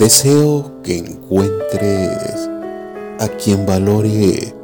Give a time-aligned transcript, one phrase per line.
[0.00, 2.48] Deseo que encuentres
[3.18, 4.54] a quien valore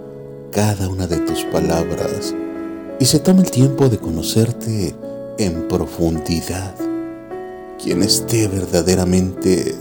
[0.50, 2.34] cada una de tus palabras
[2.98, 4.94] y se tome el tiempo de conocerte
[5.36, 6.74] en profundidad.
[7.78, 9.76] Quien esté verdaderamente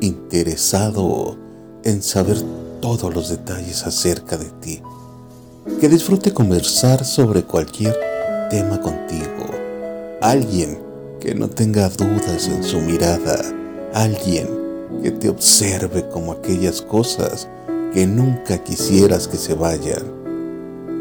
[0.00, 1.36] interesado
[1.84, 2.38] en saber
[2.80, 4.82] todos los detalles acerca de ti.
[5.80, 7.96] Que disfrute conversar sobre cualquier
[8.50, 9.54] tema contigo.
[10.20, 10.80] Alguien
[11.20, 13.40] que no tenga dudas en su mirada.
[13.94, 14.65] Alguien
[15.02, 17.48] que te observe como aquellas cosas
[17.92, 20.02] que nunca quisieras que se vayan.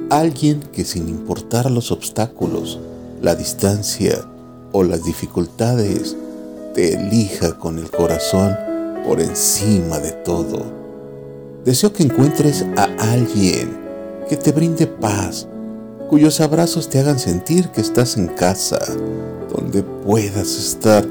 [0.10, 2.80] Alguien que sin importar los obstáculos,
[3.22, 4.24] la distancia
[4.72, 6.16] o las dificultades,
[6.74, 8.56] te elija con el corazón
[9.06, 10.64] por encima de todo.
[11.64, 13.78] Deseo que encuentres a alguien
[14.30, 15.48] que te brinde paz,
[16.10, 18.80] cuyos abrazos te hagan sentir que estás en casa,
[19.56, 21.06] donde puedas estar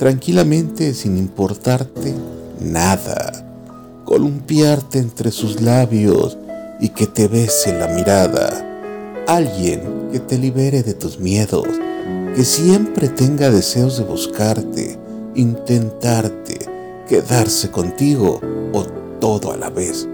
[0.00, 2.14] tranquilamente sin importarte
[2.58, 3.46] nada,
[4.06, 6.38] columpiarte entre sus labios
[6.80, 8.66] y que te bese la mirada.
[9.28, 11.66] Alguien que te libere de tus miedos,
[12.34, 14.98] que siempre tenga deseos de buscarte,
[15.34, 16.60] intentarte,
[17.06, 18.40] quedarse contigo
[18.72, 18.84] o
[19.20, 20.08] todo a la vez.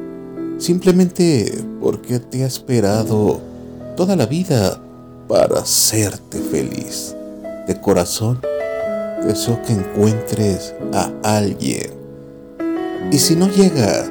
[0.59, 3.41] Simplemente porque te ha esperado
[3.97, 4.83] toda la vida
[5.29, 7.15] para hacerte feliz.
[7.69, 8.41] De corazón,
[9.27, 11.91] deseo que encuentres a alguien.
[13.11, 14.11] Y si no llega,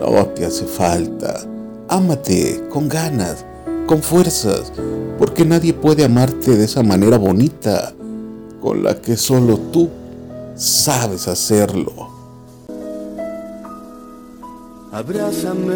[0.00, 1.40] no te hace falta.
[1.88, 3.44] Ámate con ganas,
[3.86, 4.72] con fuerzas,
[5.18, 7.94] porque nadie puede amarte de esa manera bonita
[8.60, 9.88] con la que solo tú
[10.56, 12.10] sabes hacerlo.
[14.92, 15.74] Abrázame,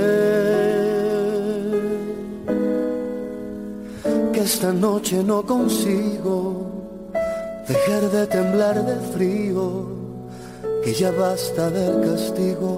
[4.32, 6.79] que esta noche no consigo
[7.72, 9.66] dejar de temblar de frío,
[10.82, 12.72] que ya basta del castigo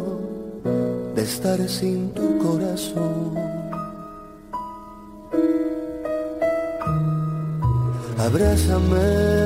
[1.14, 3.34] de estar sin tu corazón.
[8.18, 9.42] Abrázame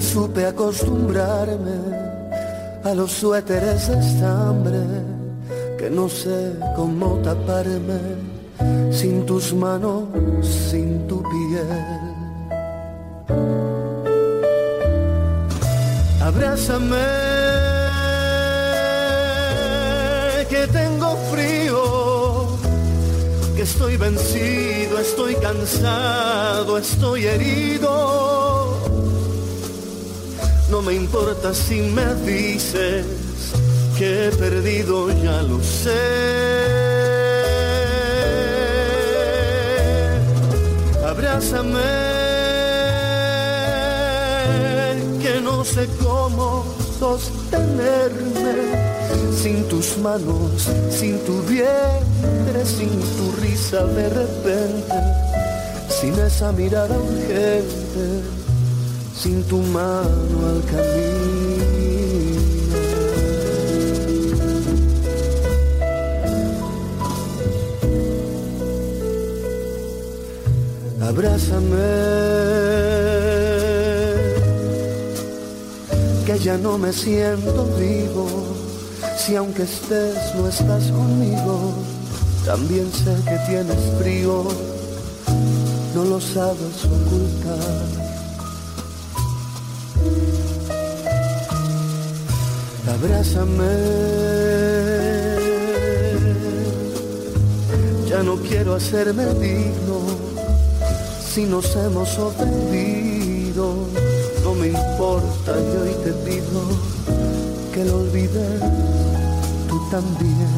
[0.00, 1.78] supe acostumbrarme
[2.84, 4.80] a los suéteres de estambre,
[5.76, 8.37] que no sé cómo taparme
[8.90, 10.04] sin tus manos,
[10.70, 12.14] sin tu piel.
[16.20, 16.96] Abrázame,
[20.48, 22.46] que tengo frío,
[23.56, 28.58] que estoy vencido, estoy cansado, estoy herido
[30.70, 33.06] no me importa si me dices
[33.96, 36.97] que he perdido, ya lo sé.
[41.38, 41.78] Abrázame,
[45.22, 46.64] que no sé cómo
[46.98, 48.74] sostenerme
[49.40, 54.94] sin tus manos, sin tu vientre, sin tu risa de repente,
[55.88, 58.38] sin esa mirada urgente
[59.14, 61.77] sin tu mano al camino.
[71.08, 71.88] Abrázame,
[76.26, 78.26] que ya no me siento vivo,
[79.16, 81.72] si aunque estés no estás conmigo,
[82.44, 84.44] también sé que tienes frío,
[85.94, 88.08] no lo sabes ocultar.
[92.90, 93.64] abrázame.
[98.08, 100.27] Ya no quiero hacerme digno
[101.38, 103.86] si nos hemos ofendido.
[104.42, 106.60] No me importa, yo hoy te pido
[107.72, 108.60] que lo olvides
[109.68, 110.54] tú también.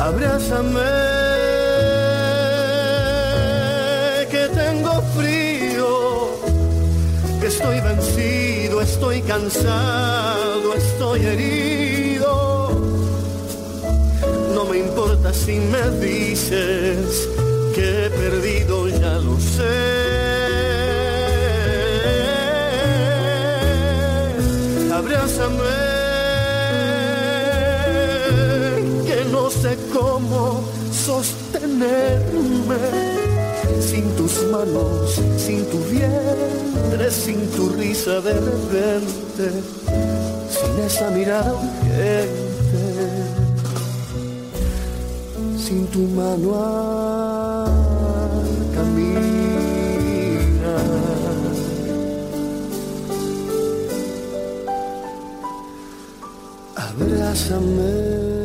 [0.00, 1.04] Abrázame
[7.46, 12.13] Estoy vencido, estoy cansado, estoy herido.
[14.76, 17.28] Importa si me dices
[17.74, 19.94] que he perdido, ya lo sé.
[24.92, 25.74] Abrázame,
[29.06, 32.76] que no sé cómo sostenerme
[33.80, 39.50] sin tus manos, sin tu vientre, sin tu risa de repente,
[40.50, 43.13] sin esa mirada urgente,
[45.74, 47.66] sin tu mano al
[48.74, 50.44] caminar.
[56.76, 58.43] Abrázame.